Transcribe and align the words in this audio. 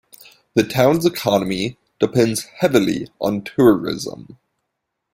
The 0.55 0.63
town's 0.63 1.05
economy 1.05 1.77
depends 1.99 2.45
heavily 2.57 3.09
on 3.19 3.43
tourism. 3.43 4.39